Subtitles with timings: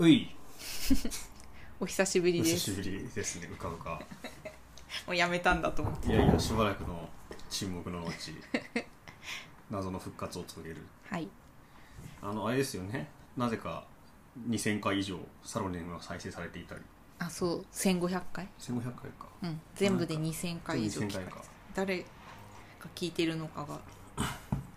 [0.00, 0.34] うい。
[1.78, 2.70] お久しぶりおです。
[2.70, 4.00] 久しぶりですねうかうか。
[5.06, 6.08] もうやめたんだと思って。
[6.08, 7.06] いやいやしばらくの
[7.50, 8.10] 沈黙の後
[9.70, 10.86] 謎の復活を遂げる。
[11.04, 11.28] はい。
[12.22, 13.10] あのあれですよね。
[13.36, 13.86] なぜか
[14.48, 16.80] 2000回以上サロネンが再生されていたり。
[17.18, 17.66] あそう。
[17.70, 19.28] 1500回？1500回か。
[19.42, 19.60] うん。
[19.74, 21.48] 全部で2000回以上2000聞かれて回か。
[21.74, 22.06] 誰が
[22.94, 23.78] 聞いてるのかが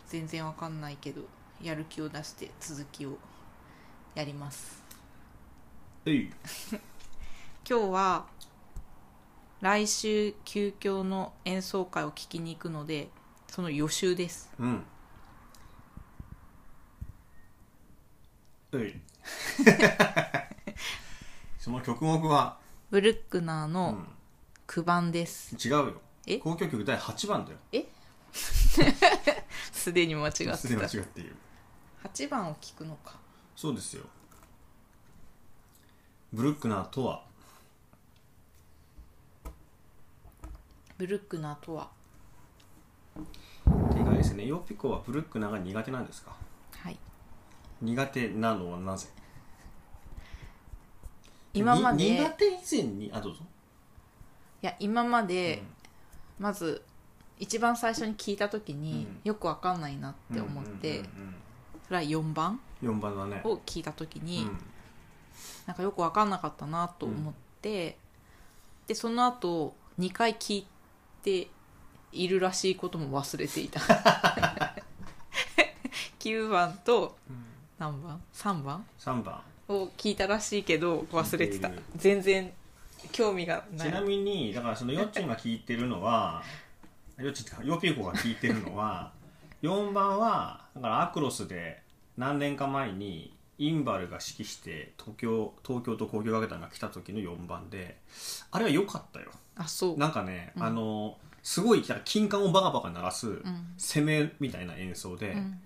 [0.08, 1.22] 全然わかんないけど
[1.62, 3.18] やる気を出して続きを
[4.16, 4.83] やります
[6.06, 6.30] 今
[7.66, 8.26] 日は
[9.62, 13.10] 来週急遽の演奏会を聴きに行くので
[13.48, 14.52] その予習です。
[14.60, 14.84] うん。
[18.74, 19.00] うい。
[21.60, 22.60] その曲目は、
[22.90, 24.08] ブルックナーうのん、
[24.68, 26.02] 9番です、違うよ。
[26.26, 26.38] え？
[26.38, 27.58] 交響曲第8番だよ。
[29.72, 30.58] すでに間違ってた。
[30.58, 31.36] すでに間違っている。
[32.04, 33.16] 8番を聴くのか。
[33.56, 34.04] そうですよ
[36.34, 37.22] ブルックナーとは？
[40.98, 41.90] ブルックナーとは？
[43.96, 44.48] てかですね。
[44.48, 46.36] ヨーピコはブルックナーが苦手なんですか？
[46.72, 46.98] はい。
[47.84, 49.10] 苦手なのはなぜ？
[51.54, 53.12] 今までに苦手以前に？
[53.14, 53.42] あどうぞ。
[54.64, 55.62] いや今まで、
[56.40, 56.82] まず
[57.38, 59.22] 一番最初に聞いた時に、うん。
[59.24, 61.36] よくわかんないなって思って、うんうん
[61.86, 62.90] それは4番うん。
[62.90, 63.42] うん、4番だね。
[63.44, 64.58] を聞いた時に、うん
[65.66, 67.98] なんかよくわかんなかったなと思って、
[68.88, 70.68] でその後2回聞い
[71.24, 71.48] て
[72.12, 73.80] いるらしいことも忘れていた。
[76.20, 77.18] 9番と
[77.78, 79.42] 何番 ?3 番？3番。
[79.70, 81.72] を聞いたらしいけど忘れてた。
[81.96, 82.54] 全然
[83.12, 86.44] 興味がなちないみにだからそのヨッチンが聞いてるのは
[87.18, 89.12] ヨッチンってかヨーピコが聞いてるのは
[89.62, 91.82] 4番はだからアクロスで
[92.18, 97.98] 何年か前にインバルが指揮して東京東京と交響楽団が来た時の4番で
[98.52, 99.28] あれは良かったよ。
[99.56, 99.98] あそう。
[99.98, 100.64] なんかね、うん。
[100.64, 103.74] あのすごい金管をバカバカ鳴らすうん。
[103.78, 105.60] 攻めみたいな演奏で、うん。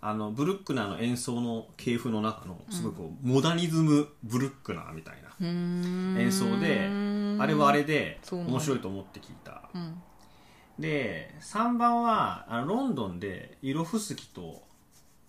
[0.00, 5.46] あのブルックナーの演奏の系譜の中のすごいこう、モダニズムブルックナーみたいな
[6.20, 6.88] 演奏で
[7.40, 9.68] あれはあれで面白いと思って聞いた。
[9.74, 10.00] うん。
[10.78, 14.62] で3番はあのロンドンでイロフスキと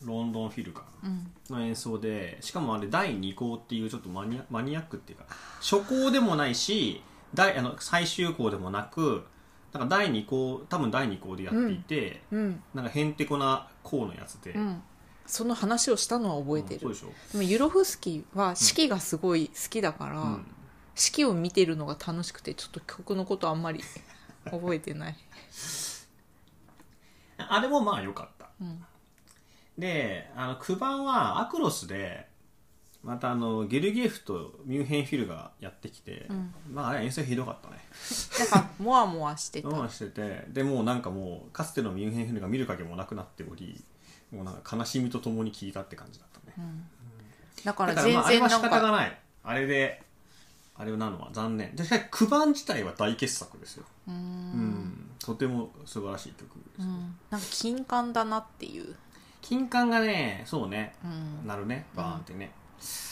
[0.03, 0.85] ロンドンフィルか。
[1.50, 5.25] の演奏でしかもあれ第2項っていうちょっとマニアマニアックっていうか
[5.62, 7.02] 初項でもないし
[7.34, 9.25] 第あの最終項でもなく
[9.74, 12.63] なんか第2項多分第2項でやっていて、うん。
[12.74, 14.81] なんかへんてこな項のやつで、うん。
[15.25, 16.96] その話をしたのは覚えてる、で
[17.34, 20.46] でもユロフスキーは式がすごい好きだから、うん。
[20.96, 23.81] 式を見てるのが楽しくてちょっと曲のことあんまり
[24.50, 25.18] 覚えてない、
[27.38, 28.50] あれもまあ良かった。
[28.62, 28.84] うん
[29.78, 32.28] であの9番はアクロスで
[33.04, 36.54] またあのゲルギエフとミュンヘンフィルがやってきて、うん。
[36.74, 37.78] まああれ演奏ひどかったね。
[38.40, 43.82] なんかモワモワしてた、我慢しててでもうなんかもうかつてのミュンヘンフィルが見る影もなくなっており
[44.32, 46.54] もうなんか悲しみとともに聴いたって感じだったね。
[46.58, 46.84] うん。
[47.64, 49.18] だかだからら全まああれは仕方がない。
[49.44, 50.04] あれで
[50.76, 51.76] あれなのは残念。
[51.76, 53.86] でしかし9番自体は大傑作ですよ。
[54.08, 54.14] うん。
[54.14, 55.09] ん。
[55.20, 57.16] とても素晴らしい曲です、うん。
[57.30, 58.96] なんか金管だなっていう、
[59.47, 60.94] 金管がねそうね。
[61.03, 61.85] うん、なるね。
[61.96, 62.52] バーンってね、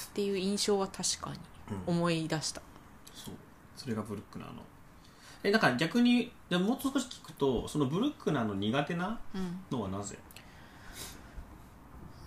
[0.10, 1.40] っていう印象は確かに
[1.88, 1.96] うん。
[1.96, 2.62] 思い出した、
[3.14, 3.36] そう。
[3.78, 4.62] それがブルックナーの。
[5.44, 9.60] えだから逆にでももう少し聞くとそのブルックナーの苦手なうん。
[9.72, 10.18] のはなぜ、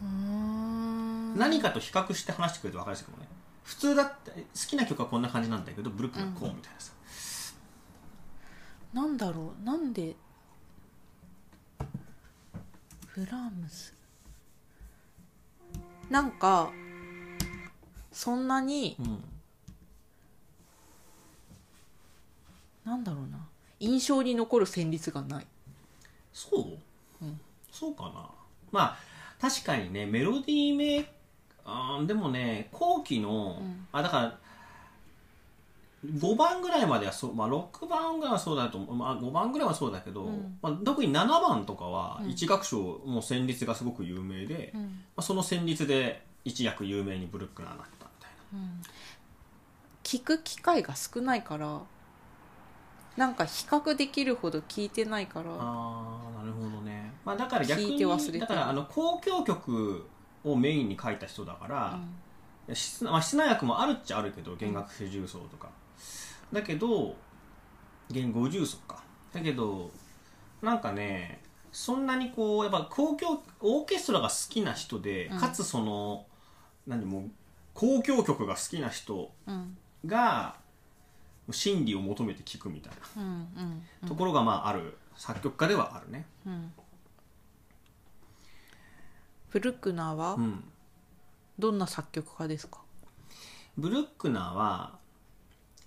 [0.01, 1.37] うーん。
[1.39, 3.29] 何かと比較して話してくれると分かりやすいかもね。
[3.65, 6.93] 普通だって好きな曲はこんな感じなんだけどブルックナーこうみたいなさ、
[8.95, 9.65] なんだろう。
[9.65, 10.17] なんで
[13.15, 13.98] ブラームス
[16.11, 16.71] なんか
[18.13, 19.25] そんなにうん
[22.85, 23.39] なんだろうな。
[23.81, 25.47] 印象に残る旋律がない。
[26.33, 27.39] そう、うん。
[27.71, 28.31] そうかな。
[28.73, 28.99] まあ
[29.39, 31.13] 確かにねメロディーメ
[31.67, 33.87] あーでもね後期の、うん。
[33.93, 34.39] あだから
[36.07, 40.59] 5番ぐらいまではそう、まあ、6番ぐらいはそうだと思う、まあ、5番ぐらいはそうだけど、うん。
[40.63, 42.31] まあ、特に7番とかはうん。
[42.31, 44.81] 一楽章もう旋律がすごく有名で、ま
[45.17, 48.99] あ、その旋律で一躍有名にブルックナーになったみたい
[50.05, 51.81] 聞く機会が少ないから
[53.17, 57.99] なんか比較できるほど聞いてないからなああなるほどね、まあ、だから逆に
[58.39, 60.07] だからあの交響曲
[60.45, 61.99] をメインに書いた人だから、
[62.73, 65.69] 室まあ、室内楽もあるっちゃあるけど弦楽四重奏とか、
[66.53, 67.17] だけど
[68.11, 69.03] 弦五重奏か。
[69.33, 69.91] だけど
[70.63, 71.41] なんかね
[71.71, 75.39] そんなにこうやっぱ交響オーケストラが好きな人で、うん。
[75.39, 76.27] かつその
[76.87, 77.29] 何も
[77.75, 79.77] 交響曲が好きな人うん。
[80.07, 80.57] が
[81.51, 84.97] 真理を求めて聴くみたいうんうんなところがまあある。
[85.17, 86.27] 作曲家ではあるね。
[86.47, 86.73] うん。
[89.51, 90.63] ブルックナーはうん、
[91.59, 92.83] どんな作曲家ですか？
[93.77, 94.99] ブルックナーは、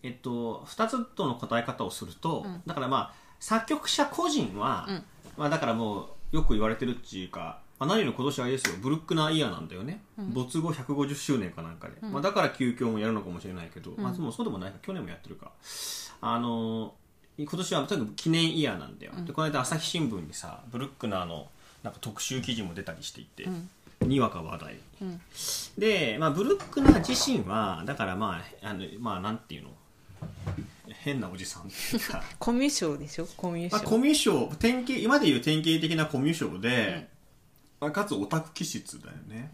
[0.04, 2.62] えっと、2つとの答え方をすると、うん。
[2.66, 5.04] だからまあ作曲者個人は、うん。
[5.38, 10.34] まあ、だからもうよく言われてるっていうか、まあ、何より今年あれですよブルックナーイヤーなんだよね、うん。
[10.34, 12.12] 没後150周年かなんかで、うん。
[12.12, 14.78] まあ、だから休業もやるのかもしれないけど、まあ、もそうでもないか。
[14.82, 15.52] 去年もやってるか。
[16.22, 16.94] あの
[17.38, 19.26] 今年はとにかく記念イヤーなんだよ、うん。
[19.26, 21.48] でこの間朝日新聞にさブルックナーの
[21.82, 23.70] なんか特集記事も出たりしていて、うん。
[24.02, 24.76] にわか話題。
[25.02, 25.22] うん。
[25.78, 29.70] で、まあ、ブルックナー自身はだからまああのまあなんていうの？
[31.04, 32.24] 変なおじさんっていうか。
[32.38, 33.26] コミュ障でしょ？
[33.38, 34.56] コミュまあ、障コミュ障。
[34.58, 37.10] 典型今でいう典型的なコミュ障で、
[37.80, 39.50] まあ、かつオタク気質だよね。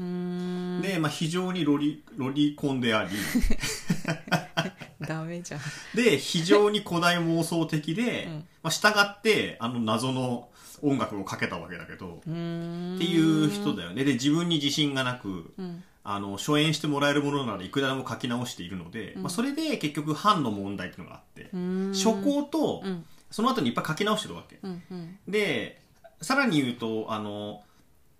[0.86, 3.10] で、まあ、非常にロリロリコンであり。
[5.08, 5.62] ダメじゃん。
[5.96, 8.34] で非常に古代妄想的で、 うん。
[8.64, 10.50] まあ、従ってあの謎の
[10.82, 14.04] 音楽をかけたわけだけど、っていう人だよね。
[14.04, 19.24] で自分に自信がなく、うんあの初演してもらえるものならいくらでも書き直しているので、うん。
[19.24, 21.50] まあ、それで結局版の問題っていうのがあって、
[21.94, 23.06] 初稿とうん。
[23.30, 25.18] その後にいっぱい書き直してるわけ、うんうん。
[25.28, 25.82] で
[26.22, 27.62] さらに言うとあの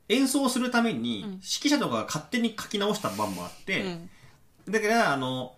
[0.10, 1.30] 演奏するためにうん。
[1.36, 4.10] 指揮者とかが勝手に書き直した版もあって、うん。
[4.70, 5.54] だからあの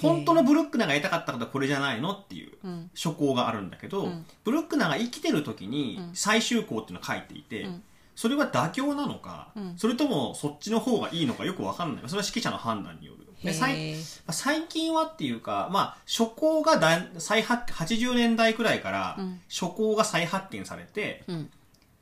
[0.00, 2.90] 本当のブルックナーがやりたかったことはこれじゃないのっていううん。
[2.94, 4.24] 初稿があるんだけど、うん。
[4.44, 6.10] ブルックナーが生きてる時にうん。
[6.14, 7.82] 最終稿っていうのを書いていて、うん
[8.14, 9.74] それは妥協なのか、うん。
[9.76, 12.02] それともそっちの方がいいのかよくわかんない。
[12.06, 13.24] それは指揮者の判断による。
[13.42, 13.94] で最
[14.30, 19.40] 最近はっていうか、まあ、初稿がだ再発80年代くらいからうん。
[19.48, 21.50] 初稿が再発見されて、うん。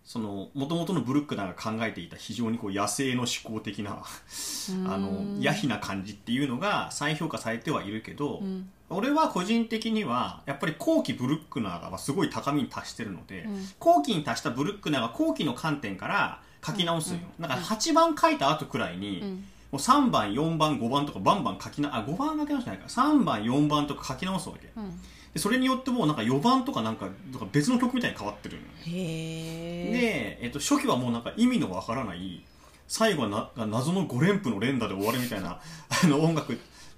[0.04, 4.02] その元々のブルックナーが考えていた非常にこう野生の思考的な
[4.86, 13.68] あの野非な感じっていうのが再評価されてはいるけど、うん俺は個人的にはやっぱり後期ブルックナーがすごい高みに達してるので、うん。
[13.78, 17.42] 後期に達したブルックナーが後期の観点から書き直すんよ、うん。
[17.42, 19.28] だから8番書いた後くらいに、うん。
[19.28, 19.34] も
[19.72, 22.84] う3番4番5番とかバンバン書きなあ5番書き直してないか。
[22.84, 24.68] ら3番4番とか書き直すわけ。
[24.76, 25.00] うん。
[25.32, 27.08] でそれによってもうなんか4番とかなんか
[27.52, 32.44] 別の曲みたいに変わってるで、えっと、初期はもうなんか意味のわからない
[32.86, 35.58] 最後はな謎の5連符の連打で終わるみたいな
[36.04, 36.50] あの音楽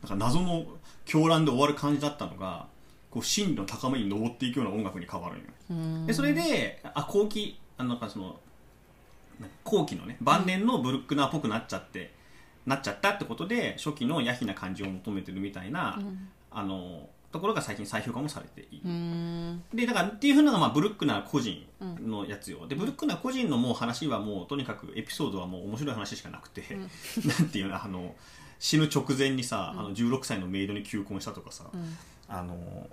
[0.03, 0.67] なんか謎の
[1.05, 2.67] 狂乱で終わる感じだったのが
[3.11, 6.07] こう真理の高めに登っていくような音楽に変わるんよ。
[6.07, 8.39] でそれであ後期あなんかその
[9.65, 12.13] 後期のね晩年のブルックナーっぽくなっちゃって、
[12.67, 16.29] なっちゃったってことで初期の野非な感じを求めてるみたいな、うん。
[16.51, 18.83] あのところが最近再評価もされている。
[18.85, 19.63] うーん。
[19.75, 21.67] でだからっていうふうなのがまあブルックナー個人
[22.01, 28.15] のやつよ、でブルックナー個人のもう話はもうとにかくエピソードはもう面白い話しかなくて、 なんていうのあの
[28.65, 31.99] 死ぬ直前にさ、あの16歳のメイドに求婚したとかさ、うん。
[32.27, 32.89] あの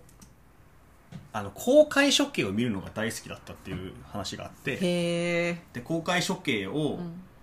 [1.32, 4.76] あの公開処刑を見るのが大好きだったっていう話があって
[5.72, 6.78] で公開処刑をうん。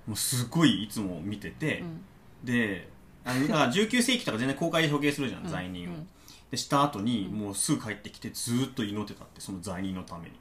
[0.07, 2.05] もうすごいいつも見てて、うん。
[2.45, 2.91] で
[3.25, 5.51] あのだから19世紀とか全然公開で処刑するじゃん、うん。
[5.51, 6.09] 罪人を、うん。
[6.51, 10.33] でした後にもうすぐ帰ってきてずーっと祈ってたってその罪人のために、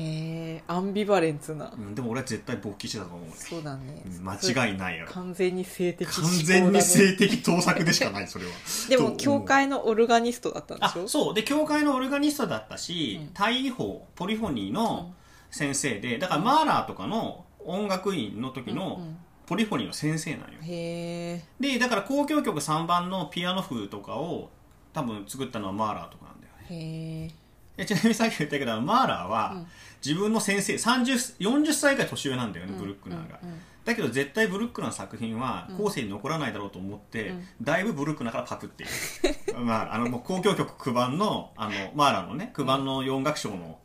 [0.00, 1.72] へえアンビバレンツな。
[1.76, 4.02] うん、でも俺は絶対勃起してたと思うね、そうだね。
[4.06, 4.34] うん間
[4.66, 5.12] 違いないやろ。
[5.12, 6.14] 完全に性的ね
[6.44, 8.50] 全に性的盗作でしかないそれは。
[8.88, 11.08] でも教会のオルガニストだったんであしょ？
[11.08, 11.34] そう。
[11.34, 13.32] で教会のオルガニストだったし、うん。
[13.34, 15.12] 大違法ポリフォニーの
[15.50, 19.00] 先生でだからマーラーとかの音楽院の時うんの
[19.46, 24.48] ポリフォニーの先生なんよ、へえでだから交響曲3番のピアノ風とかを
[24.92, 26.66] 多分作ったのはマーラーとかなんだよね。
[26.70, 27.39] へえ
[27.80, 29.66] でちなみにさっき言ったけどマーラーはうん。
[30.04, 33.38] 自分の先生30 40歳ぐらい年上なんだよね、ブルックナーが、
[33.84, 35.76] だけど絶対ブルックナーの作品はうん。
[35.76, 37.44] 後世に残らないだろうと思って、うん。
[37.62, 38.92] だいぶブルックナーからパクっている。
[39.60, 43.78] まああの交響曲9番のあのマーラーのね9番の4楽章の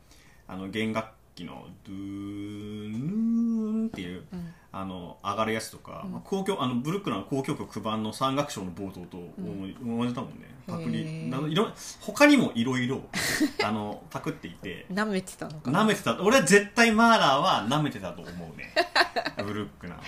[0.48, 6.12] あの弦楽器のドゥーンっていううんあの上がるやつとか、うん。
[6.12, 11.06] まあ交響あのブルックナーの交響曲9番の3楽章の冒頭と同じだもんね、パクへリ。
[11.06, 13.02] ーなのいろ他にもいろいろ
[13.64, 14.86] あのパクっていて。
[14.92, 15.84] 舐めてたのかな？
[15.84, 16.22] 舐めてた。
[16.22, 18.74] 俺は絶対マーラーは舐めてたと思うね。
[19.46, 20.02] ブルックナーを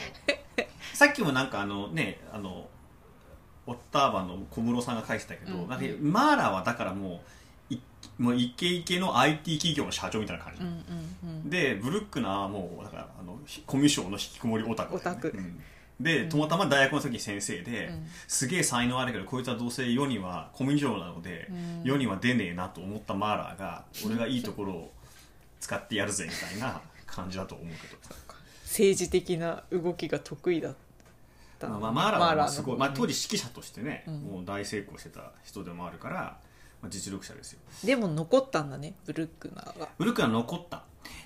[0.93, 2.67] さっきもなんかあのねあの
[3.67, 7.19] オッターバンの小室さんが書いてたけど、うんなんかマーラーはだからもうい
[8.17, 11.49] もうイケイケの IT 企業の社長みたいな感じ、うんうんうん。
[11.49, 14.93] でブルックナーはもうだからあのひコミュ障の引きこもりオタク。
[14.93, 15.33] ね、オタク。
[15.35, 15.59] うん。
[15.99, 18.07] でたまたま大学の時先生で、うん。
[18.27, 21.81] すげえ才能あるけどこいつはどうせ世にはコミュ障なので、うん。
[21.83, 24.91] 世には出ねえなと思ったマーラーが俺がいいところを
[25.59, 27.97] 使ってやるぜみたいな感じだと思うけど。
[28.63, 30.73] 政治的な動きが得意だ
[31.59, 31.67] た。
[31.67, 34.19] のね、まあ、マーラーはまあすごい、まあ、当時指揮者としてね、うん。
[34.21, 36.37] もう大成功してた人でもあるから、まあ、
[36.89, 37.59] 実力者ですよ。
[37.83, 40.83] でも残ったんだねブルックナーがブルックナー残った。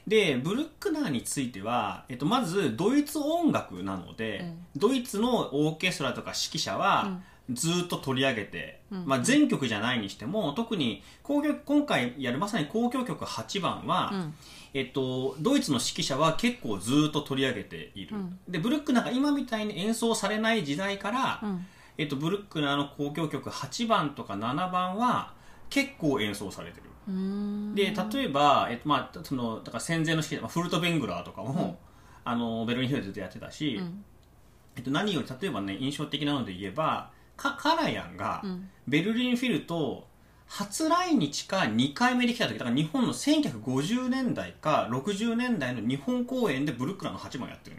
[0.07, 7.19] でブルックナーについては、えっと、まずドイツ音楽なので、ドイツのオーケストラとか指揮者は
[7.53, 9.05] ずっと取り上げて、うん。
[9.05, 14.33] まあ、全曲じゃないにしても特に今回やるまさに交響曲8番は、うん。
[14.73, 18.39] えっと、ドイツの指揮者は結構ずっと取り上げている、うん。
[18.47, 21.65] でブルックナーが今みたいに演奏されない時代から、うん。
[21.97, 25.33] えっと、ブルックナーの交響曲8番とか7番は
[25.71, 26.91] 結構演奏されてる。
[27.73, 31.75] で例えば、えっとまあ、そのだから戦前の指揮者、まあ、フルトベングラーとかも、うん。
[32.23, 34.03] あのベルリンヒルでずっとやってたし、うん。
[34.75, 38.69] えっと、何より例えばね印象的なので言えばカカラヤンがうん。
[38.87, 40.07] ベルリンフィルと
[40.47, 47.77] 初来日か2回目で来た時だから日本の1950年代か60年代の日本公演でブルックナーの8番やってる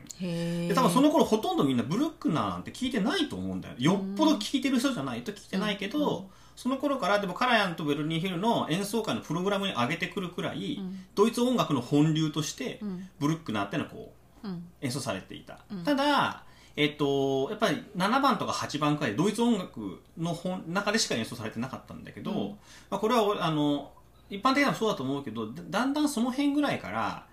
[0.69, 3.75] で多分その頃ほとんどみんなブルックナーなんて聞いてないと思うんだよ。
[3.79, 11.05] よっぽど聞いてる人じゃないと聞いてないけど、うんその頃からでもカラヤンとベルリンヒルの演奏会のプログラムに上げてくるくらい、うん。
[11.15, 13.09] ドイツ音楽の本流として、うん。
[13.19, 14.13] ブルックナーっていうのはこ
[14.45, 14.65] ううん。
[14.81, 15.85] 演奏されていた、うん。
[15.85, 16.45] ただ
[16.75, 22.49] えっと、やっぱり7番とか8番くらいドイツ音楽の本中でしか演奏されてなかったんだけど、うん。
[22.89, 23.93] まあ、これはあの
[24.31, 27.27] 一般的にはそうだと思うけどだだんだんその辺ぐらいから、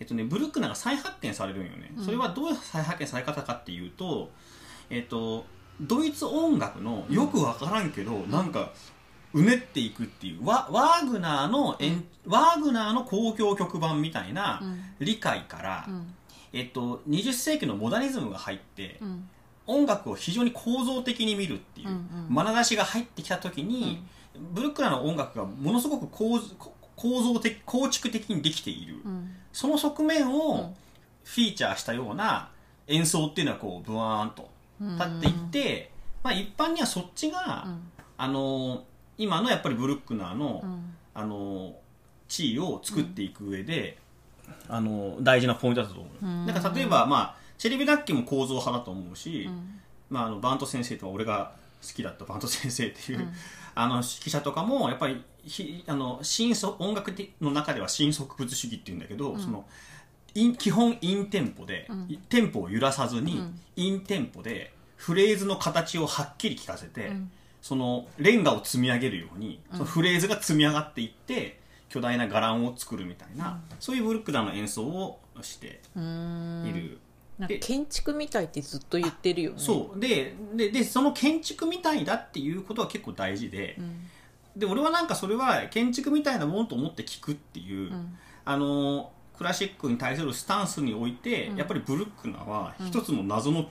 [0.00, 2.04] えっとね、ブルックナーが再発見されるんよね、うん。
[2.04, 4.30] それはどういう再発見され方かっていうと、
[4.90, 5.44] えっと、
[5.80, 8.70] ドイツ音楽のよくわからんけど、なんか
[9.32, 12.04] うねっていくっていうワワーグナーの、えん。
[12.26, 14.80] ワーグナーの交響曲版みたいなうん。
[14.98, 16.14] 理解から、うん。
[16.52, 19.28] えっと、20世紀のモダニズムが入って、うん。
[19.66, 21.94] 音楽を非常に構造的に見るっていう、うん
[22.28, 22.34] うん。
[22.34, 24.02] 眼差しが入ってきた時に、
[24.52, 26.40] ブルックナーの音楽がものすごく構
[26.96, 29.30] 構造的構築的にできている、うん。
[29.52, 30.34] その側面うん。
[30.34, 30.74] を
[31.22, 32.50] フィーチャーしたような
[32.88, 34.49] 演奏っていうのはこうブワーンと
[34.80, 35.90] 立っていって、
[36.22, 37.80] まあ、一般にはそっちが、うん。
[38.16, 38.84] あの
[39.18, 40.94] 今のやっぱりブルックナーの、うん。
[41.12, 41.74] あの
[42.28, 43.98] 地位を作っていく上で、
[44.68, 46.46] あの大事なポイントだと思う、うん。
[46.46, 49.80] なんか例えば、まあ、チェレビダッキも構造派だと思うし、うん。
[50.08, 53.32] まあ、あのバント先生とか俺が好きだったバント先生っていう、うん。
[53.74, 56.20] あの指揮者とかもやっぱりひあの
[56.78, 59.40] 音楽の中では新植物主義っていうんだけど、うん。
[59.40, 59.64] その
[60.56, 62.18] 基本インテンポで、うん。
[62.28, 63.60] テンポを揺らさずに、うん。
[63.76, 67.30] インテンポでフレーズの形をはっきり聞かせて、うん。
[67.62, 69.78] そのレンガを積み上げるように、うん。
[69.78, 76.98] そのフレーズが積み上がっていって巨大な伽藍を作るみたいな、そういうブルックナーの演奏をしている。
[77.58, 79.56] 建築みたいってずっと言ってるよね。
[79.58, 79.98] そう。
[79.98, 84.10] でででその建築みたいだっていうことは結構大事で,、うん。
[84.56, 88.18] で俺はなんかそれは建築みたいなものと思って聞くっていう、うん。
[88.44, 91.56] あのクラシックに対するスタンスにおいて、うん。
[91.56, 93.70] やっぱりブルックナーは一つの謎の、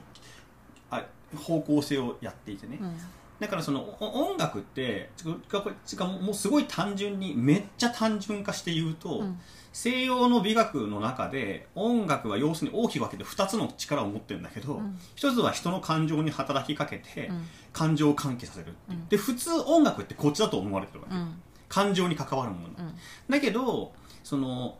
[0.89, 2.97] あ方向性をやっていてね、うん。
[3.39, 9.39] だからそのお音楽ってちかちかもうすごい単純にめっちゃ単純化して言うと、うん。
[9.71, 14.97] 西洋の美学の中で音楽は要するに大きく分けて2つの力を持ってるんだけど、うん。
[15.13, 17.45] 一つは人の感情に働きかけて、うん。
[17.73, 18.99] 感情を喚起させるっていう。
[19.01, 19.07] うん。
[19.07, 21.39] で普通音楽ってこっちだと思われてるわけ、うん。
[21.67, 22.95] 感情に関わるもの、うん。
[23.29, 24.79] だけどその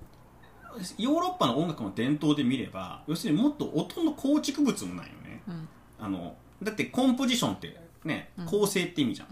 [0.97, 5.41] ヨーロッパの音楽の伝統で見れば要するにもっと音の構築物なんよね。
[5.47, 5.67] うん。
[5.99, 8.45] あのだってコンポジションってねうん。
[8.45, 9.27] 構成って意味じゃん、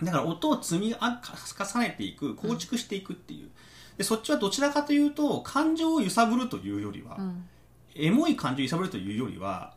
[0.00, 0.04] うん。
[0.04, 3.50] だから音を積み重ねていく構築していくっていう。
[3.96, 7.48] でそっちはどちらかというと感情を揺さぶるというよりは、うん。
[7.94, 9.74] エモい感情を揺さぶるというよりは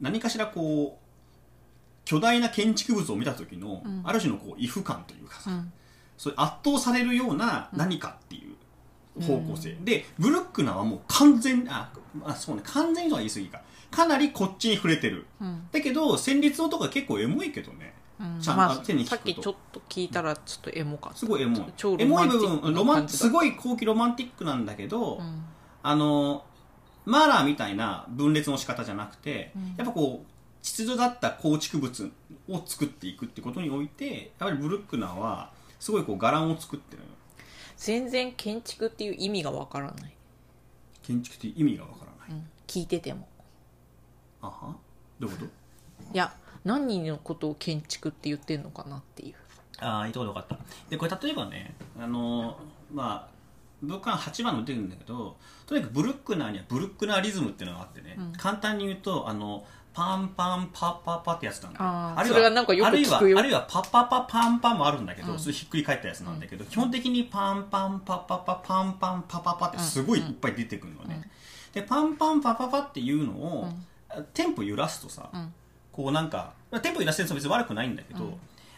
[0.00, 1.06] 何かしらこう
[2.04, 4.02] 巨大な建築物を見た時の、うん。
[4.04, 5.72] ある種のこう畏怖感というかさ、うん。
[6.18, 8.55] そういう圧倒されるような何かっていう
[9.20, 11.90] 方向性、でブルックナーはもう完全にあ
[12.24, 12.62] あそうね。
[12.64, 13.60] 完全にとは言い過ぎか。
[13.90, 15.26] かなりこっちに触れてる。
[15.40, 15.68] うん。
[15.72, 17.94] だけど旋律のとか結構エモいけどね。
[18.20, 18.40] うん。
[18.40, 19.16] ちゃんまあ手に聞くと。
[19.16, 21.12] さっきちょっと聞いたらちょっとエモか。
[21.14, 21.64] すごいエモい。
[21.76, 25.44] 超エモい部分ロマンすごい後期ロマンティックなんだけど、うん。
[25.82, 26.44] あの
[27.04, 29.74] マーラーみたいな分裂の仕方じゃなくて、うん。
[29.76, 30.26] やっぱこう
[30.62, 32.10] 秩序だった構築物
[32.48, 37.12] を作っていくってことにおいてやっぱりブルックナーはすごいこう伽藍を作ってるのよ
[37.76, 40.12] 全然建築っていう意味がわからない、
[41.02, 42.48] 建築っていう意味がわからない、うん。
[42.66, 43.28] 聞いてても。
[44.42, 44.76] あは？
[45.18, 45.50] どういうこと？
[46.12, 49.34] いや何のことを建築って言ってんのかなっていう。
[49.78, 50.58] ああ言ったこと分かった。
[50.88, 52.58] でこれ例えばねあの
[52.92, 53.35] まあ
[53.82, 58.32] ブルックナー8番の出てるんだけどとにかくブルックナーにはブルックナーリズムっていうのがあってね、うん。
[58.32, 65.38] 簡単に言うとあのパンパンパッパッパってやつなんだよあーるいはあるいはあるいはパッパッパパンパンもあるんだけど、うん。
[65.38, 71.30] それひっくり返ったやつなんだけど、基本的にパンパンパッパッパパンパンパパパってすごいいっぱい出てくるのね、
[71.72, 73.68] でパンパンパパパっていうのを、
[74.34, 75.52] テンポ揺らすとさ、うん
[75.92, 78.34] こうなんか、まあテンポ揺らすやつは別に悪くないんだけど、うん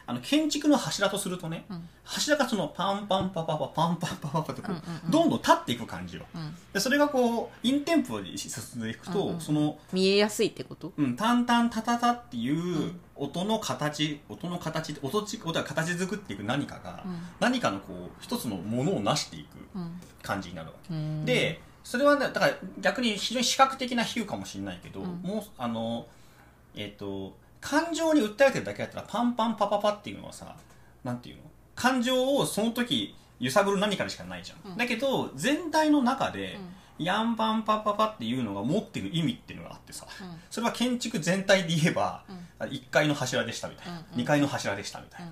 [0.09, 1.87] あの建築の柱とするとね、うん。
[2.03, 26.07] 柱がそのパンパンパパパパンパンパパパってこう、うんうんうんどんどん立っていく感じようんでそれがこうインテンポに進んでいくと、うんうんその見えやすいってことうん、タンタンタタタっていううん音の形、音の形音ち音が形作っていく何かが、うん何かのこう一つのものを成していくうん感じになるわけ、うんでそれはねだから逆に非常に視覚的な比喩かもしれないけど、うんもうあの
[26.75, 30.55] えっ、と感情に訴えてるだけだったらパンパンパパパっていうのはさ
[31.05, 31.43] なんていうの？
[31.75, 34.77] 感情をその時揺さぶる何かでしかないじゃん、うん。
[34.77, 36.59] だけど全体の中で、
[36.99, 40.41] ヤンパンパパパっていうのが持ってる意味っていうのがあってさうん。
[40.51, 42.25] それは建築全体で言えば、
[42.59, 43.99] 1階の柱でしたみたいな、うん。
[43.99, 45.31] うん2階の柱でしたみたいな、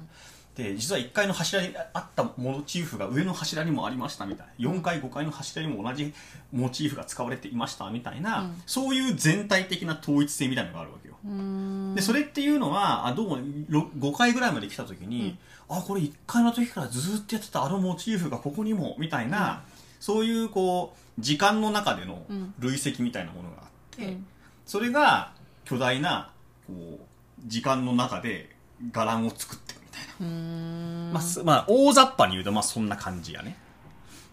[0.54, 4.70] で実は1階の柱にあったモチーフが上の柱にもありましたみたいな。
[4.70, 6.14] 4階5階の柱にも同じ
[6.52, 8.62] モチーフが使われていましたみたいな、うん。
[8.66, 11.94] そういう全体的な統一性みたいなのがあるわけよ、うん。
[11.94, 19.62] でそれっていうのはあどうもろ5階ぐらいまで来た時に、あこれ1階の時からずっとやってたあのモチーフがここにもみたいな、
[20.00, 22.54] そういうこう時間の中でのうん。
[22.58, 24.26] 累積みたいなものがあって、うん。
[24.66, 25.32] それが
[25.64, 26.30] 巨大な
[26.66, 27.00] こう
[27.46, 28.50] 時間の中で
[28.92, 31.10] 伽藍を作ってるみたいな、うん。
[31.12, 33.56] まあすまあ、大雑把に言うとまあそんな感じやね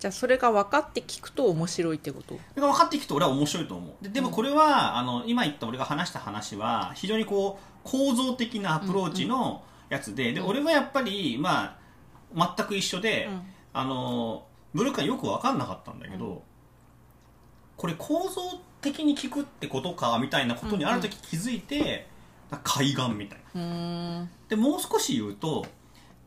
[0.03, 2.37] じゃあそれが分かって聞くと面白いってこと？
[2.55, 4.03] 分かっていくと俺は面白いと思う。
[4.03, 10.47] ででもこれは、あの今言った俺が話した話は非常にこう構造的なアプローチのやつで,、でうん。
[10.47, 11.77] 俺はやっぱり、ま
[12.35, 13.41] あ、全く一緒で、うん。
[13.71, 16.39] あのブルックはよく分かんなかったんだけど、うん。
[17.77, 18.41] これ構造
[18.81, 22.07] 的に聞くってことかみたいなことにある時気づいて、
[22.65, 23.61] 海岸みたいな。
[23.61, 23.63] う
[24.23, 24.29] ん。
[24.49, 25.65] でもう少し言うと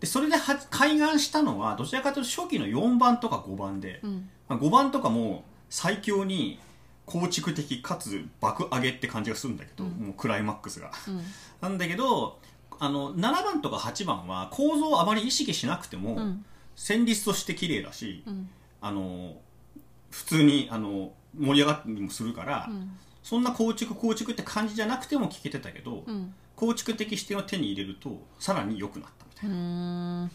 [0.06, 4.30] でそれでは開眼したのはどちらかというと初期の4番とか5番で、うん。
[4.48, 6.60] まあ、5番とかも最強に
[7.04, 9.90] 構築的かつ爆上げって感じがするんだけど、うん。
[9.90, 10.92] もうクライマックスが。
[11.08, 11.20] うん。
[11.60, 12.38] なんだけど
[12.78, 16.44] あの7番とか8番は構造をあまり意識しなくても、うん。
[16.76, 18.48] 旋律として綺麗だし、うん。
[18.80, 19.34] あの
[20.10, 22.92] 普通にあの盛り上がったりもするから、うん。
[23.24, 26.32] そんな構築構築って感じじゃなくても聞けてたけど、うん。
[26.54, 29.25] 構築的視点を手に入れるとさらに良くなった。
[29.25, 30.30] みたいなうん。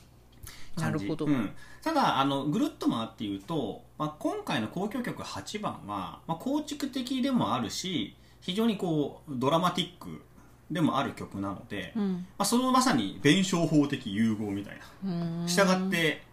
[0.78, 1.26] なるほど。
[1.26, 10.22] うん、ただあのぐるっと回って言うと、まあ、今回の交響曲8番は、まあ、構築的でもあるし非常にこうドラマティック
[10.72, 12.28] でもある曲なので、まうん。
[12.38, 15.48] あ、そのまさに弁証法的融合みたいうんな。
[15.48, 16.24] したがって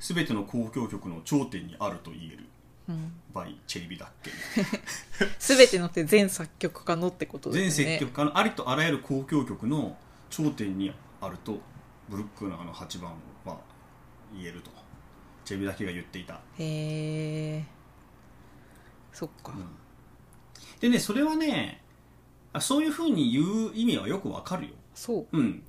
[0.00, 2.46] 全ての交響曲の頂点にあると言える
[2.88, 3.12] うん。
[3.34, 4.30] バイチェリビダッケ
[5.38, 7.84] 全てのって全作曲家のってことですね。
[7.84, 9.96] 全積極家のありとあらゆる交響曲の
[10.30, 11.58] 頂点にあると
[12.08, 13.12] ブルックナーの8番
[13.44, 13.58] は
[14.32, 14.70] 言えると。
[15.44, 16.34] チェビダケが言っていた。
[16.34, 16.38] へ
[17.58, 17.64] え。
[19.12, 19.52] そっか。
[20.80, 21.82] でねそれはね
[22.52, 24.74] あそういうふうに言う意味はよくわかるよ。
[24.94, 25.26] そう。
[25.32, 25.62] うん。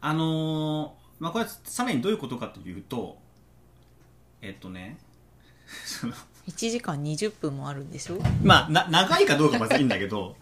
[0.00, 3.16] あのーまあこれはさらにどういうことかというと
[4.42, 4.98] えっとね
[5.86, 6.12] その
[6.46, 8.18] 1時間20分もあるんでしょ？
[8.42, 10.36] まあな長いかどうかまずいいんだけど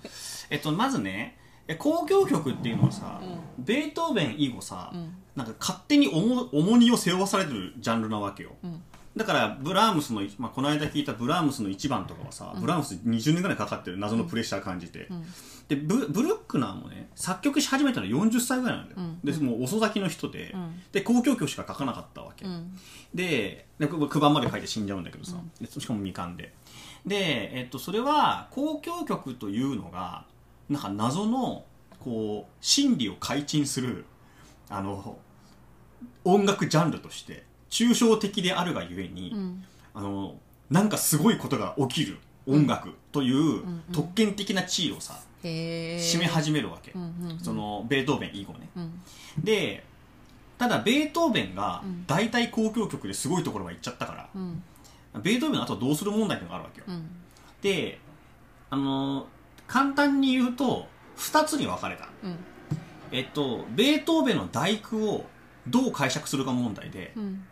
[0.51, 3.20] えっとまずねえ交響曲っていうのはさ、
[3.59, 5.14] ベートーベン以後さ、うん。
[5.35, 8.53] なんか勝手に重重荷を背負わされてるジャンルなわけよ。
[8.62, 8.83] うん。
[9.16, 15.24] だからブラームスの、まあ、この間聞いたブラームスの1番とかはさ、ブラームス20年ぐらいかかってる謎のプレッシャー感じて、ん。
[15.68, 19.20] でブブルックナーもね作曲し始めたの40歳ぐらいなんだよ、うん。
[19.24, 20.83] でもう遅咲きの人で、ん。
[20.92, 22.77] で交響曲しか書かなかったわけ、うん。
[23.14, 26.53] でで9番まで書いて死んじゃうんだけどさ、でしかも未完で。
[27.07, 30.24] で、えっと、それは交響曲というのが
[30.68, 31.64] なんか謎の
[32.00, 34.05] こう心理を解禁する
[34.68, 35.18] あの
[36.24, 39.64] 音楽ジャンルとして抽象的であるがゆえに、うん。
[39.94, 40.35] あの
[40.70, 47.38] なんかすごいことが起きる音楽という特権的な地位をさ、へえ占め始めるわけ、うんうんうん。
[47.40, 48.68] そのベートーベン以後ね。
[48.77, 49.00] うん。
[49.42, 49.85] で
[50.59, 52.07] ただベートーベンがうん。
[52.07, 54.62] 大体交響曲ですごいところまで行っちゃったから、うん。
[55.22, 57.09] ベートーベンの後どうする問題っていうのがあるわけよ、うん。
[57.62, 57.98] で
[58.70, 59.27] あの
[59.66, 62.09] 簡単に言うと2つに分かれた。
[62.22, 62.37] うん。
[63.12, 65.24] えっとベートーベンの第九を
[65.66, 67.44] どう解釈するか問題で、うん。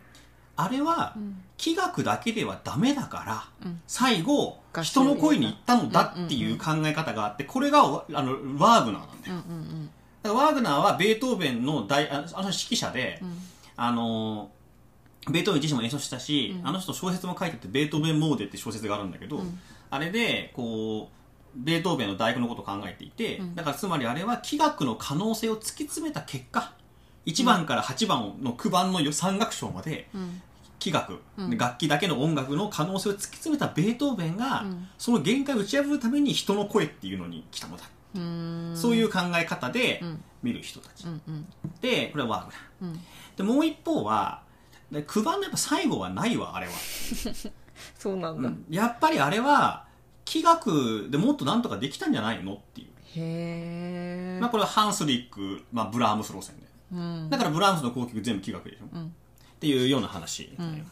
[0.55, 1.41] あれはうん。
[1.57, 3.23] 器楽だけではダメだか
[3.61, 3.81] ら、うん。
[3.87, 9.89] 最後人の声に行ったのだっていう考え方があってこれがわあのワーグナーなんだよ、うんうん。
[10.21, 13.37] だからワーグナーはベートーベンの大ああの指揮者で、うん。
[13.77, 14.51] あの
[15.29, 16.67] ベートーベン自身も演奏したし、うん。
[16.67, 19.59] あの人小説も書いててベートーベンモーデって小説があるんだけど、うん。
[19.89, 21.22] あれでこう
[21.55, 23.55] ベートーベンの大工のことを考えていて、うん。
[23.55, 26.73] だからつまりあれは器楽の可能性を突き詰めた結果
[27.25, 30.41] 1番から8番の9番の3楽章までうん。
[30.79, 31.57] 器楽、うん。
[31.57, 34.87] 楽器だけの音楽の可能性を突き詰めたベートーベンが、うん。
[34.97, 37.83] その限界を打ち破るために人の声っていうのに来たのだ、
[38.75, 40.23] そういう考え方でうん。
[40.43, 41.47] 見る人たち、うんうん。
[41.81, 42.99] でこれはワーグナーうん。
[43.37, 44.41] でもう一方は
[44.91, 46.73] で9番のやっぱ最後はないわあれは、
[47.97, 48.65] そうなんだ、うん。
[48.69, 49.85] やっぱりあれは
[50.25, 56.63] 器楽でもっとなんとかできたんじゃないのっていう、へえ、まあ、これはハンスリック、まあ、ブラームス路線で。
[56.93, 57.29] うん。
[57.29, 59.03] だからブラームスの交響曲全部器楽でしょ、うん。
[59.05, 59.09] っ
[59.59, 60.91] ていうような話、うん。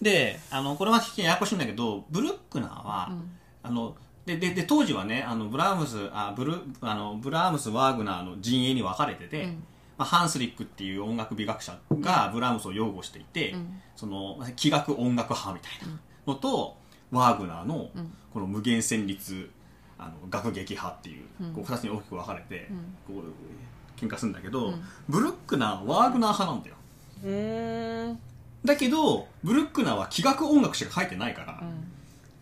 [0.00, 3.30] であのこれはややこしいんだけどブルックナーは、うん。
[3.62, 3.94] あの
[4.26, 9.64] ででで当時はねあのブラームスあブルあのブラームスワーグナーの陣営に分かれてて、うん。
[9.98, 13.80] まあ、ハンスリックっていう音楽美学者がブラームスを擁護していて、うん。
[13.94, 16.79] その器楽音楽派みたいなのと、
[17.10, 18.12] ワーグナーのうん。
[18.32, 19.50] この無限旋律
[19.98, 21.52] あの楽劇派っていう,、うん。
[21.52, 22.68] こう2つに大きく分かれて、
[23.08, 23.16] うん。
[23.16, 24.82] こう喧嘩するんだけど、うん。
[25.08, 26.76] ブルックナーはワーグナー派なんだよ。
[27.24, 28.12] うー。
[28.12, 28.18] ん
[28.64, 31.62] だけどブルックナーは器楽音楽しか書いてないから、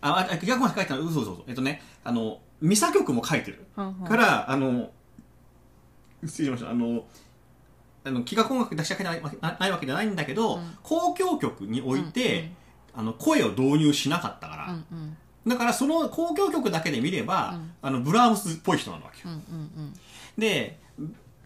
[0.01, 1.01] ああ器楽音楽書いてない。
[1.03, 1.43] 嘘嘘嘘。
[1.47, 3.65] えっとねあのミサ曲も書いてる。
[3.77, 3.93] うん。
[4.03, 4.91] から、あの、
[6.25, 7.05] 失礼しました、あの、
[8.03, 10.77] あの、器楽音楽だけしか書いてないわけないわけじゃないんだけど、うん。
[10.83, 12.51] 交響曲において、
[12.95, 15.17] あの、声を導入しなかったから、うんうん。
[15.47, 17.71] だからその交響曲だけで見れば、うん。
[17.81, 19.27] あの、ブラームスっぽい人なわけよ。
[19.27, 19.93] うんうん
[20.37, 20.79] で、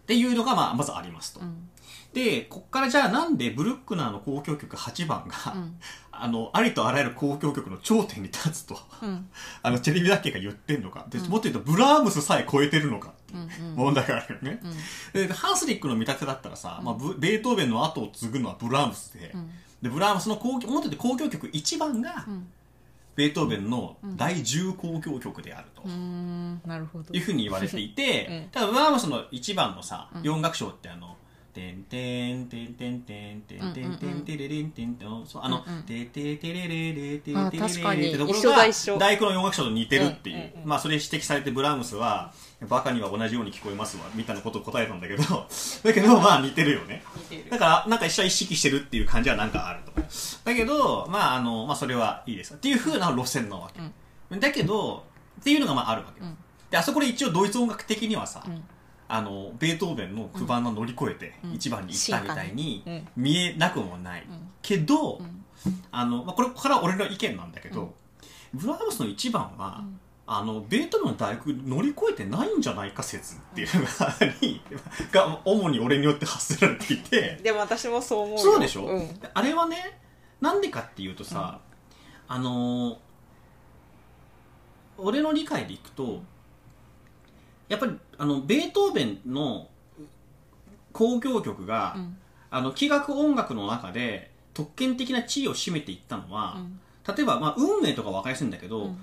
[0.04, 1.40] っていうのが、まあ、まずありますと。
[1.40, 1.68] うん。
[2.12, 5.76] で、こっからじゃあなんでブルックナーの交響曲8番が、うん。
[6.12, 9.28] あの、ありとあらゆる交響曲の頂点に立つと、うん。
[9.62, 11.06] あの、チェリビダッケが言ってんのか。
[11.08, 11.28] で、うん。
[11.28, 14.60] もっと言うと、ブラームスさえ超えてるのかっていううんうん問題があるよね。
[15.14, 15.26] うん。
[15.26, 19.50] でハンスリックの見立てだったらさ、まあ、ブベートーベンの後を継ぐのはブラームスで,、うん
[19.84, 22.46] でブラームスの交響もって交響曲1番がうん。
[23.16, 25.86] ベートーベンの第10交響曲であると。
[26.66, 27.14] なるほど。
[27.14, 30.22] いうふうに言われていて、う んただブラームスの1番のさ、うん。
[30.22, 31.16] 4楽章ってあの
[31.54, 42.32] 「てんてんてんてんてんてんてんてんてれれんてんてん」そうあのうんうん「てててれれれてあてれれ確かにれ」ってところがだ一緒第九の4楽章と似てるっていう、まあそれ指摘されてブラームスは
[42.68, 45.22] 「バカには同じように聞こえますわ」みたいなことを答えたんだけど
[45.84, 47.04] だけどまあ似てるよね
[47.50, 49.92] だから、なんか一緒は意識してるっていう感じはなんかあると。
[50.44, 52.54] だけど、まあ、あの、まあ、それはいいです。
[52.54, 53.70] っていう風な路線なわ
[54.30, 54.36] け。
[54.38, 55.04] だけど、
[55.40, 56.20] っていうのがまああるわけ。
[56.20, 56.36] うん。
[56.70, 58.62] で、あそこで一応ドイツ音楽的にはさ、うん。
[59.06, 61.52] あの、ベートーベンの9番の乗り越えてうん。
[61.52, 63.08] 1番に行ったみたいにうん。
[63.16, 64.26] 見えなくもない。
[64.28, 64.48] うん。
[64.62, 65.44] けど、うん。
[65.90, 67.94] あの、まあ、これから俺の意見なんだけど、
[68.52, 74.60] ブラームスの1番は、うんあの、ベートーベンの大工乗り越えてないんじゃないか説っていうのがあり、
[75.12, 78.38] が主に俺によって発せられていて、でも私もそう思うよ。
[78.38, 79.20] そうでしょ、うん。
[79.34, 79.98] あれはね
[80.40, 81.60] なんでかっていうとさ、
[82.26, 82.96] あのー
[84.96, 86.22] 俺の理解でいくと
[87.68, 89.68] やっぱりあのベートーベンの
[90.92, 92.16] 交響曲が、うん。
[92.50, 98.98] あの器楽音楽の中で特権的な地位を占めていったのは、うん例えば、まあ、運命とか分かりやすいんだけど、うん。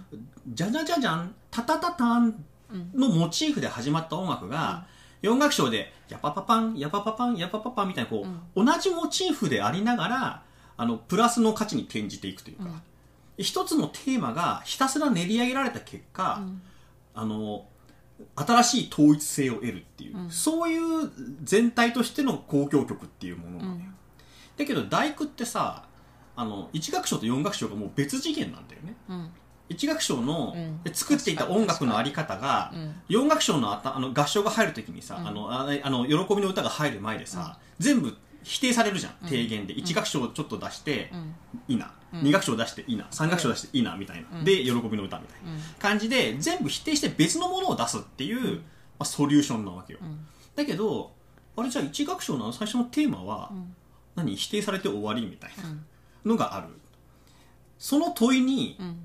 [0.47, 4.85] じゃじゃじゃじゃんタタタタンうんのモチーフで始まった音楽が、
[5.21, 10.43] 4楽章でヤパパパンヤパパパンヤパパパンみたいなこう、同じモチーフでありながら
[10.77, 12.81] あのプラスの価値に転じていくというか、うん。
[13.37, 16.61] 一つのテーマがひたすら練り上げられた結果、うん。
[17.13, 17.65] あの
[18.35, 20.29] 新しい統一性を得るっていう、うん。
[20.31, 21.11] そういう
[21.43, 23.93] 全体としての交響曲っていうものなのよ、うん。
[24.57, 25.83] だけど大工ってさ
[26.35, 28.95] あの1楽章と4楽章がもう別次元なんだよね。
[29.09, 29.29] うん。
[29.69, 30.83] 1楽章の、うん。
[30.83, 32.95] で作っていた音楽のあり方が、うん。
[33.09, 35.27] 4楽章のあたあの合唱が入るときにさ、うん。
[35.27, 39.29] あのああの喜びの歌が入る前でさ、全部否定されるじゃんうん。
[39.29, 39.75] 提言で。
[39.75, 41.35] 1楽章ちょっと出してうん
[41.67, 42.21] 「いいな」うん。
[42.21, 44.45] 2楽章出して「いいな」3楽章出して「いいな」みたいな、うん。
[44.45, 45.51] で喜びの歌みたいな。
[45.51, 45.59] うん。
[45.79, 48.61] 感じで全部否定して別のものを出すっていう、ま
[48.99, 50.25] あ、ソリューションなわけよ、うん。
[50.55, 51.11] だけど
[51.55, 53.75] あれじゃあ1楽章の最初のテーマはうん。
[54.15, 54.35] 何？
[54.35, 55.69] 否定されて終わりみたいな。
[55.69, 55.85] うん
[56.25, 56.67] のがある。
[57.77, 59.03] その問いにうん。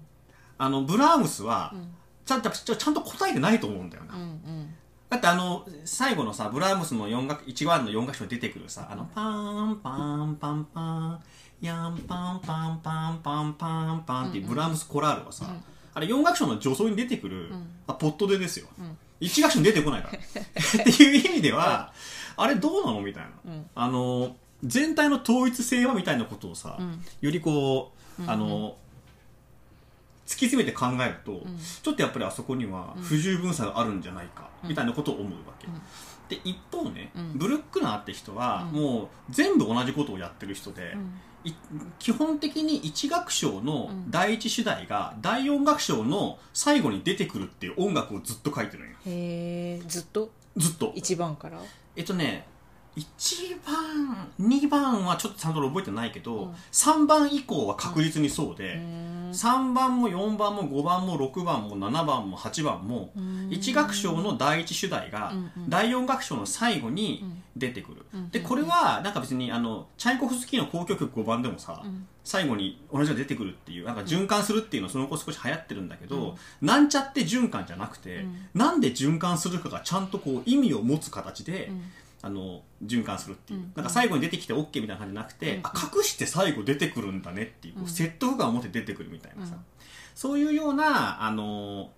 [0.59, 1.89] あのブラームスはうん。
[2.27, 4.75] ちゃんとちゃんと答えてないと思うんだよな、うんうん。
[5.09, 11.23] だってあの最後のさブラームスの4楽1番の4楽章に出てくるさあのパーンパンパンパン
[11.61, 15.63] ヤンパンパンパンパンパンパンっていうブラームスコラールはさ、うん。
[15.95, 17.71] あれ4楽章の序奏に出てくる、ん。
[17.87, 18.99] あポッと出ですよ、うん。
[19.21, 20.19] 1楽章に出てこないから。
[20.19, 21.93] っていう意味では
[22.37, 23.71] あれどうなのみたいな、うん。
[23.75, 27.05] あの全体の統一性はみたいなことをさ、うん。
[27.21, 28.77] よりこうあの、
[30.27, 31.59] 突き詰めて考えると、ん。
[31.83, 35.71] ちょっとやっぱりあそこには不十分さがあるんじゃないか、みたいなことを思うわけ、ん
[36.29, 37.39] で一方ね、うん。
[37.39, 38.81] ブルックナーって人はうん。
[38.81, 40.97] もう全部同じことをやってる人で、
[42.01, 48.97] 基本的に1楽章の第一主題が第4楽章の最後に出てくるっていう音楽をずっと書いてるんよ。
[49.07, 50.31] へえずっと？
[50.57, 50.93] ずっと。
[50.97, 51.61] 一番から？
[51.95, 52.49] えっとね
[52.97, 56.55] 1番2番はちょっとちゃんと覚えてないけど、うん。
[56.73, 59.31] 3番以降は確実にそうで、うん。
[59.33, 63.49] 3番も4番も5番も6番も7番も8番もうん。
[63.51, 65.35] 1楽章の第1主題が
[65.69, 67.23] 第4楽章の最後に
[67.55, 72.07] 出てくる、うんでこれはなんか別にあのチャイコフスキーの交響曲5番でもさ、うん。
[72.25, 78.49] 最後に同じのが出てくるっていうなんか循環するっていうのその後少し流行ってるんだけど、なんちゃって循環じゃなくて、うん。
[78.55, 81.83] なんで循環するかがちゃんとこう意味を持つ形で、うん
[82.27, 83.73] あの循環するっていう、うん。
[83.77, 85.61] なんか最後に出てきて OK みたいな感じじゃなくて、うん。
[85.65, 87.87] あ隠して最後出てくるんだねっていう、うん。
[87.87, 89.61] 説得感を持って出てくるみたいなさ、うん。
[90.17, 91.91] そういうようなあの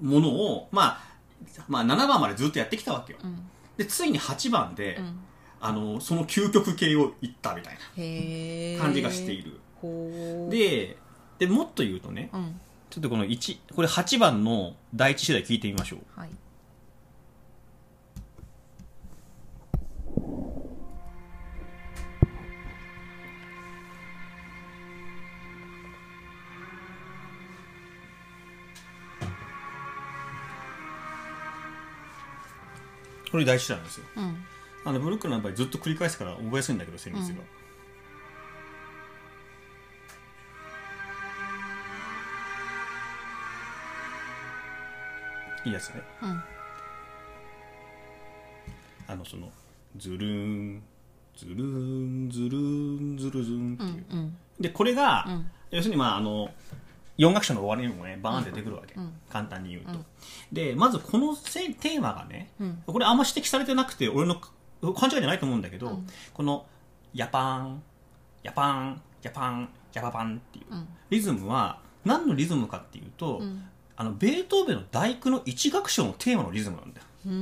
[0.00, 3.18] ものを、まあ、まあ7番までずっとやってきたわけよ。
[3.24, 3.40] うん。
[3.76, 5.20] でついに8番で、うん。
[5.60, 9.58] あのその究極系をいったみたいな感じがしている、
[10.50, 10.98] で
[11.38, 12.60] でもっと言うとねうん。
[12.90, 16.20] ちょっとこの1これ8番の第一次第聞いてみましょう。
[16.20, 16.30] はい
[33.34, 34.04] これ第一次第なんですよ。
[34.14, 34.44] うん。
[34.84, 37.40] あのブルックの場合ずっと繰り返すから覚えやすいんだけど旋律が、
[45.64, 45.68] うん。
[45.68, 46.02] いいやつね。
[46.22, 46.42] うん。
[49.08, 49.50] あのその
[49.96, 50.80] ズルン
[51.36, 53.86] ズルンズルンズルズンってう。
[53.88, 54.36] いう、んうん。
[54.60, 55.50] でこれが、うん。
[55.72, 56.50] 要するにまああの
[57.18, 59.12] 4楽章の終わりにもねバーンって出てくるわけ、うん。
[59.30, 60.04] 簡単に言うと、うん。
[60.52, 62.82] でまずこのせテーマがねうん。
[62.86, 64.50] これあんま指摘されてなくて俺の勘
[65.04, 66.06] 違いじゃないと思うんだけど、うん。
[66.32, 66.66] この
[67.14, 67.82] ヤパン
[68.42, 70.74] ヤパンヤパンヤパパンっていう。
[70.74, 70.88] うん。
[71.10, 73.64] リズムは何のリズムかっていうと、うん。
[73.96, 77.06] あのベートーベンの第九の一楽章のテーマのリズムなんだよ。
[77.26, 77.32] うー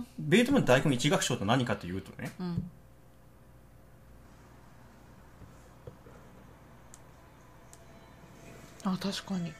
[0.00, 0.06] ん。
[0.18, 2.70] ベートーベンの第九の一楽章って何かというとねうん
[8.84, 9.52] あ確かに。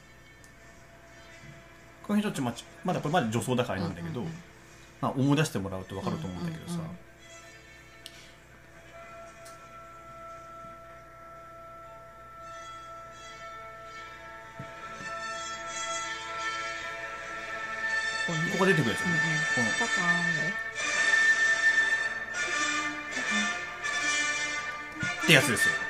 [2.03, 2.55] この辺ちょっとま
[2.85, 4.33] まだこれまで女装だからあれなんだけど、うんうん
[5.01, 6.97] まあ、思い出してもらうと分かると思うんだけどさ、うんうんうん
[18.51, 19.17] ここ出てくるやつ、うんうん。
[19.17, 19.71] この。
[19.71, 20.53] パターンね
[25.23, 25.73] ってやつですよ。
[25.79, 25.88] はい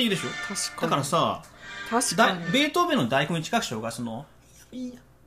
[0.00, 0.28] っていうでしょ？
[0.48, 0.82] 確かに。
[0.82, 1.42] だからさ
[1.90, 2.44] 確かに。
[2.44, 4.26] だベートーベンの第九の一楽章がその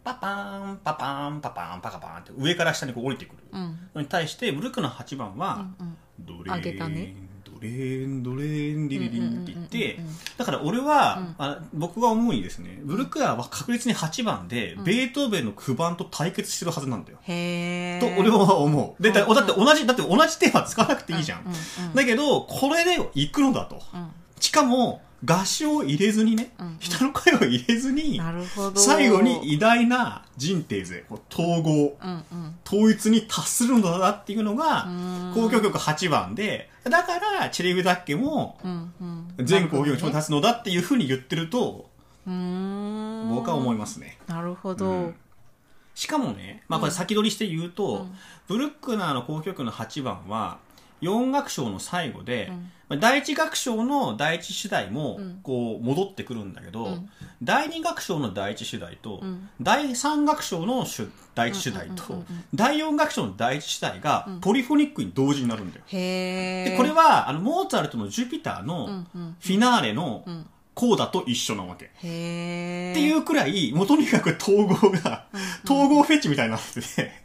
[0.04, 3.44] パパーンパパーンパパーンパカパーンって上から下にこう降りてくる。
[3.52, 3.78] うん。
[3.96, 5.98] のに対してブルックの8番は、うんうん。
[6.20, 7.16] ドレ上げたーン、ね。
[7.46, 24.12] ドレーンドレーンリリリンって言って、うんうんうんうんだから俺は、うんあ僕が思うにですねブルックアは確実に8番で、うんベートーベンの9番と対決してるはずなんだよ、へえと俺は思うでだうんだって同じだって同じテーマ使わなくていいじゃん、うんうんだけどこれで行くのだとうん
[24.44, 26.78] しかも合唱を入れずにね、うんうん。
[26.78, 28.20] 人の声を入れずに
[28.76, 32.56] 最後に偉大な人帝勢こう統合うんうん。
[32.68, 35.28] 統一に達するのだっていうのが、うん。
[35.30, 38.60] 交響曲8番で、だから、チェレビダッケも、
[39.38, 41.90] 全交響曲に立つのだっていうふうに言ってると、
[42.26, 42.30] 僕
[43.50, 44.18] は思いますね。
[44.28, 45.16] なるほど、うん。
[45.96, 48.18] しかもね、まあこれ先取りして言うと、うん。
[48.50, 50.58] ブルックナーの交響曲の8番は、
[51.04, 52.72] 4楽章の最後で、うん。
[52.90, 57.10] まあ第1楽章の第1主題もうん、こう、戻ってくるんだけど、うん。
[57.42, 59.50] 第2楽章の第1主題と、うん。
[59.62, 65.86] 第3楽章の主第1主題と、第4楽章の第1主題がうん、ポリフォニックに同時になるんだよ。
[65.90, 69.06] でこれはあのモーツァルトの「ジュピター」の
[69.40, 70.46] フィナーレのうん。
[70.76, 71.86] コーダと一緒なわけ。
[71.86, 72.08] って
[73.00, 75.26] いうくらいもうとにかく統合が
[75.64, 77.23] 統合フェチみたいになってて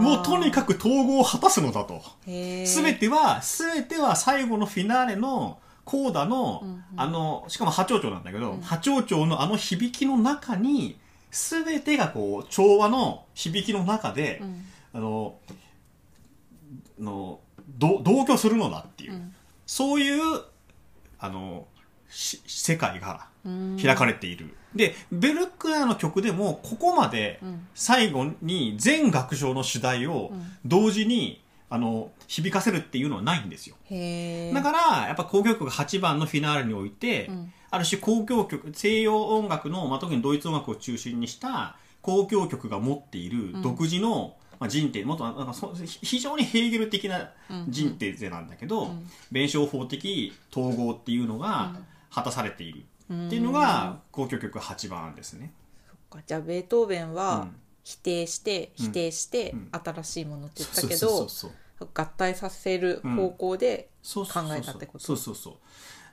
[0.00, 2.02] もうとにかく統合を果たすのだと。
[2.24, 6.84] くすべては全ては最後のフィナーレのコーダの、うんうん。
[6.96, 8.60] あのしかも波長長なんだけど、うん。
[8.60, 10.98] 波長長のあの響きの中に
[11.30, 14.64] 全てがこう調和の響きの中で、うん。
[14.94, 15.34] あの
[16.98, 17.40] の
[17.78, 19.14] ど同居するのだっていう。
[19.14, 19.34] うん。
[19.66, 20.42] そういう、
[21.18, 21.66] あの、
[22.10, 23.31] し世界がうん
[23.80, 24.54] 開かれている。
[24.74, 33.76] で、ベルクナーの曲でも、ここまでうん最後に全楽章の主題をうん同時に、あの、響かせるっていうのはないんですよ。
[34.54, 37.52] だから、やっぱ交響曲8番のフィナーレにおいて、うん。
[37.70, 41.76] ある種交響曲、西洋音楽の、まあ、特にドイツ音楽を中心にした
[42.06, 47.30] 交響曲が持っている独自の、まあ、人定、もっとなんかそ非常にヘーゲル的な
[47.68, 49.06] 人定勢なんだけど、うん。
[49.30, 51.86] 弁証法的統合っていうのがうん。
[52.14, 52.80] 果たされている。
[52.80, 55.52] うんっていうのが交響曲8番ですね。
[55.88, 56.18] そっか。
[56.26, 57.56] じゃあベートーベンうはん。
[57.84, 58.86] 否定してうん。
[58.86, 59.68] 否定してうん。
[59.72, 61.26] 新しいものって言ったけど
[61.94, 64.24] 合体させる方向で考
[64.56, 65.04] えたってこと？
[65.04, 65.54] そうそうそう。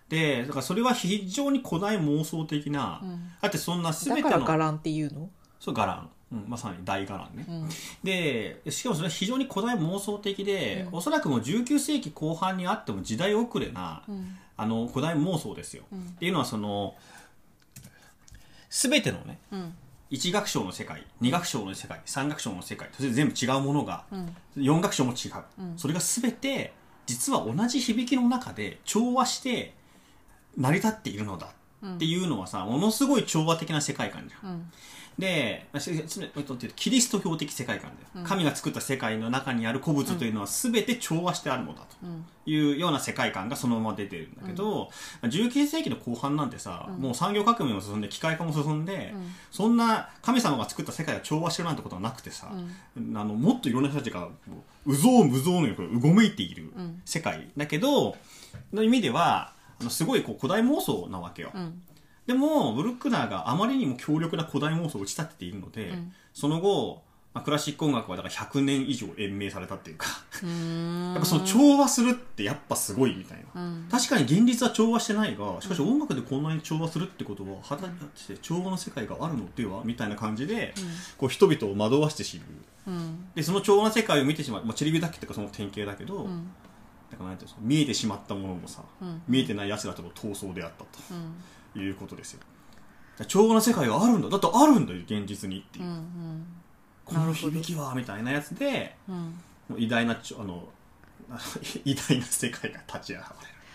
[0.10, 3.32] でだからそれは非常に古代妄想的な、うん。
[3.40, 5.30] だってそんな全だてのから伽藍っていうの？
[5.60, 7.70] そう伽藍、うん、まさに大伽藍ね、うん。
[8.04, 10.98] でしかもそれは非常に古代妄想的で、うん。
[10.98, 16.00] おそらくもう19世紀後半にあっても時代遅れな、うんあの古代妄想ですよ、うん。
[16.00, 16.96] っていうのはその
[18.70, 19.74] 全てのねうん。
[20.12, 24.36] 1楽章の世界2楽章の世界3楽章の世界それ全部違うものがうん。
[24.58, 25.78] 4楽章も違う、うん。
[25.78, 26.74] それが全て
[27.06, 29.74] 実は同じ響きの中で調和して
[30.58, 31.48] 成り立っているのだ
[31.82, 34.72] うんっていうのはさものすごい調和的な世界観じゃん
[35.20, 35.68] で、
[36.78, 38.24] キリスト教的世界観で、うん。
[38.24, 42.26] 神が作った世界の中にある古物というのは全て調和してあるのだとうん。
[42.46, 44.90] いうような世界観がそのまま出てるんだけど、
[45.22, 47.02] まあ19世紀の後半なんてさ、うん。
[47.02, 49.28] もう産業革命も進んで機械化も進んで、うん。
[49.52, 52.56] そんな神様が作った世界が調和してるなんてことはなくてさ、あ
[52.96, 54.30] のもっといろんな人たちがも
[54.86, 57.02] ううぞうむぞうのようごめいているうん。
[57.04, 58.16] 世界だけど
[58.72, 59.52] の意味では
[59.82, 61.52] あのすごいこう古代妄想なわけよ。
[61.54, 61.82] うん
[62.30, 66.14] でもブルックナーがあまりにも強力な古代妄想を打ち立てているので、うん。
[66.32, 67.02] その後、
[67.34, 70.06] まあ、クラシック音楽はだから100年以上延命されたっていうか
[70.44, 73.88] やっぱその調和するってやっぱすごいみたいな、うん。
[73.90, 80.76] 確かに現実は調和してないがしかし音楽でこんなに調和するってことは果たして調和の世界があるのではみたいな感じで、
[81.18, 82.44] こう人々を惑わして知る。
[82.88, 83.26] うん。
[83.34, 86.52] でその調和の世界を見てしまう、まあ、チェリビダッキっていうかその典型だけど、うん。
[87.10, 89.24] だからなんていうの見えてしまったものもさ、うん。
[89.28, 90.90] 見えてない奴らとの闘争であったうん。
[90.90, 91.26] と
[91.76, 92.40] いうことですよ。
[93.28, 94.30] 調和の世界があるんだ。
[94.30, 95.86] だってあるんだよ現実にっていう。
[95.86, 96.46] う、ん
[97.06, 99.36] この響きはみたいなやつでうん。
[99.78, 100.64] 偉大なあの
[101.86, 103.24] 偉大な世界が立ち現れる。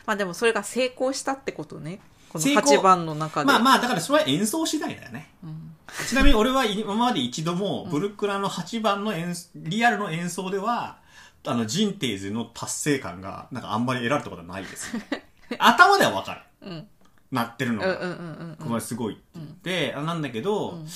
[0.06, 2.00] まあでもそれが成功したってことね。
[2.28, 3.46] この成功8番の中で。
[3.46, 5.30] まあまあだからそれは演奏次第だよね。
[5.42, 5.74] うん。
[6.08, 10.98] ちなみに俺は今まで一度もブルックラの8番の演リアルの演奏では
[11.46, 14.96] あのジンテーズの達成感がなんかあんまり得られたことはないです
[15.58, 16.40] 頭ではわかる。
[16.62, 16.88] うん
[17.34, 18.68] なってるのが、うんうんうんうん。
[18.68, 20.86] これすごいって言って、あなんだけど、うん。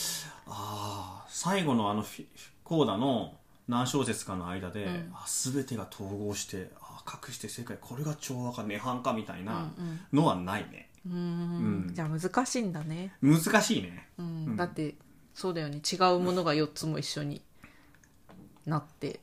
[0.46, 2.26] ああ最後のあのフィ
[2.62, 3.34] コーダの
[3.66, 5.10] 何小節かの間で、うん。
[5.12, 11.12] あ全てが統合してあ隠して世界これが調和か涅槃かみたいなうんのはないね、うん。
[11.12, 11.16] う
[11.90, 11.90] ん。
[11.92, 13.12] じゃあ難しいんだね。
[13.20, 14.08] 難しいね。
[14.16, 14.26] うん。
[14.26, 14.56] うん。
[14.56, 14.94] だって
[15.34, 15.78] そうだよね。
[15.78, 17.42] 違うものが4つも一緒に
[18.64, 19.18] なって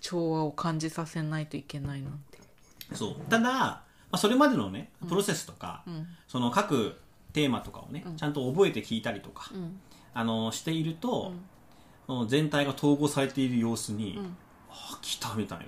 [0.00, 2.38] 調和を感じさせないといけないなんて。
[2.94, 3.14] そう。
[3.28, 3.82] ただ、ま
[4.12, 6.06] あ、それまでのねプロセスとか、うん。
[6.28, 6.98] その各
[7.32, 8.16] テーマとかをね、うん。
[8.16, 9.80] ちゃんと覚えて聞いたりとか、うん。
[10.14, 11.32] あのしていると、
[12.08, 12.28] うん。
[12.28, 14.36] 全体が統合されている様子に、うん。
[14.70, 15.66] あ来たみたい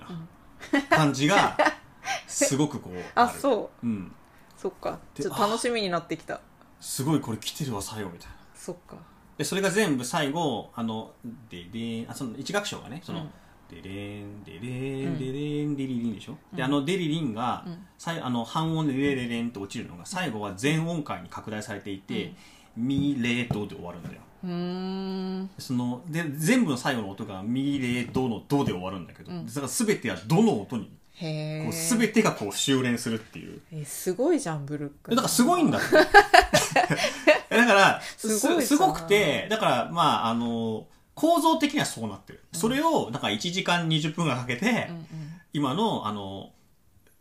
[0.71, 1.57] な感じが
[2.27, 3.39] すごくこうある。
[3.39, 3.85] そう。
[3.85, 4.15] うん、
[4.57, 4.99] そっか。
[5.15, 6.41] でちょっと楽しみになってきた。
[6.79, 8.35] すごいこれ来てるわ最後みたいな。
[8.55, 8.97] そっか。
[9.37, 11.11] でそれが全部最後あの
[11.49, 13.31] でであその一楽章がねその、うん
[13.69, 22.33] でれーんでれーうんんでれーんでりりんでしょ、うんあのでりりんが、うんあの半音でれれれんと落ちるのが最後は全音階に拡大されていて、
[22.77, 45.05] ミレドで終わるんだようんそので全部の最後の音がミレドのドで終わるんだけど、うんだから全てはドの音にへえこう全てがこう修練するっていうえすごいじゃんブルックだからすごいんだってだからすすごくてだからまああの構造的にはそうなってる、それをなんか1時間20分がかけて、うん
[45.53, 46.51] 今のあの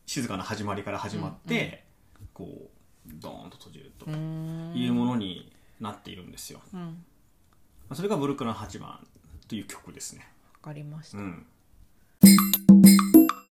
[0.06, 1.84] 静かな始まりから始まって、
[2.32, 2.68] こ
[3.06, 7.04] うドーンと閉じるというものになっているんですよ、うん。
[7.92, 9.06] それがブルックの8番
[9.46, 10.26] という曲ですね。
[10.54, 11.18] わかりました。
[11.18, 11.46] うん